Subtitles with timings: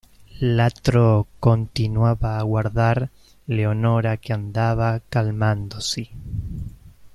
[0.57, 3.07] L'altro continuava a guardar
[3.45, 6.09] Leonora che andava calmandosi.